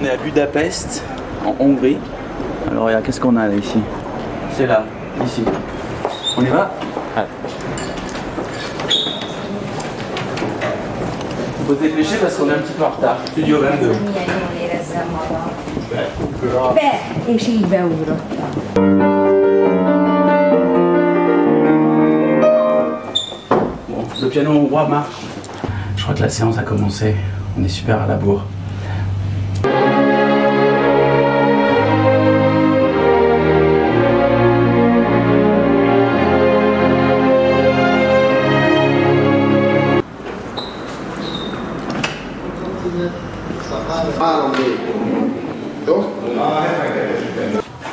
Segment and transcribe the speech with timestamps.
[0.00, 1.04] On est à Budapest,
[1.44, 1.98] en Hongrie.
[2.70, 3.78] Alors, regarde, qu'est-ce qu'on a là ici?
[4.56, 4.84] C'est là,
[5.22, 5.44] ici.
[6.38, 6.70] On y va?
[7.14, 7.26] Allez.
[11.66, 13.18] Faut se dépêcher parce qu'on est un petit peu en retard.
[13.26, 13.88] Studio 22.
[13.88, 16.74] Milyen jól érezzem magam.
[16.74, 18.16] Be, és így beugrottam.
[23.88, 25.16] Bon, le piano hongrois marche.
[25.96, 27.16] Je crois que la séance a commencé.
[27.58, 28.46] On est super à la bourre.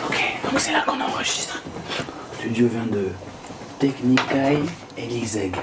[0.07, 1.61] Ok, donc c'est là qu'on enregistre.
[2.39, 3.11] Studio 22.
[3.79, 4.63] Technicae
[4.97, 5.55] Eliseg.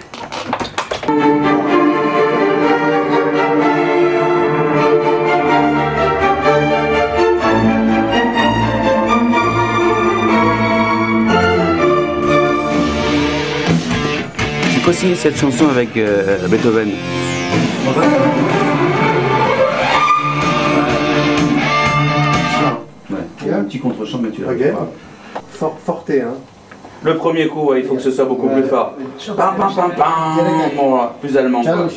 [14.71, 16.93] J'ai co-signé cette chanson avec euh, Beethoven.
[24.45, 24.89] Contre-champ, mais tu l'as Ok.
[25.51, 26.35] For- forte, hein.
[27.03, 28.95] Le premier coup, ouais, il faut que ce soit beaucoup plus fort.
[29.37, 30.39] Pam, pam, pam, pam.
[31.21, 31.63] Plus allemand.
[31.63, 31.89] quoi.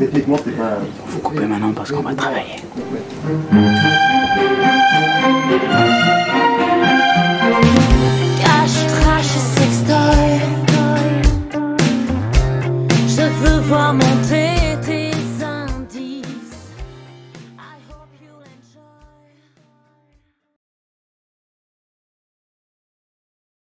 [0.00, 0.78] Techniquement, c'est pas.
[1.08, 2.56] Faut couper maintenant parce qu'on va travailler.